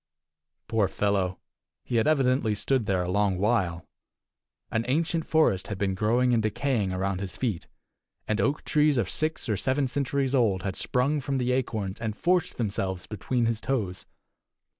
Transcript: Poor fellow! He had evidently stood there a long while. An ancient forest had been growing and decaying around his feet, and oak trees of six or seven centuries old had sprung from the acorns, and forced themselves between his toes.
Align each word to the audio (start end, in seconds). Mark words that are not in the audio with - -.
Poor 0.67 0.87
fellow! 0.87 1.37
He 1.83 1.97
had 1.97 2.07
evidently 2.07 2.55
stood 2.55 2.87
there 2.87 3.03
a 3.03 3.07
long 3.11 3.37
while. 3.37 3.85
An 4.71 4.83
ancient 4.87 5.27
forest 5.27 5.67
had 5.67 5.77
been 5.77 5.93
growing 5.93 6.33
and 6.33 6.41
decaying 6.41 6.91
around 6.91 7.19
his 7.21 7.37
feet, 7.37 7.67
and 8.27 8.41
oak 8.41 8.63
trees 8.63 8.97
of 8.97 9.07
six 9.11 9.47
or 9.47 9.55
seven 9.57 9.87
centuries 9.87 10.33
old 10.33 10.63
had 10.63 10.75
sprung 10.75 11.21
from 11.21 11.37
the 11.37 11.51
acorns, 11.51 12.01
and 12.01 12.17
forced 12.17 12.57
themselves 12.57 13.05
between 13.05 13.45
his 13.45 13.61
toes. 13.61 14.07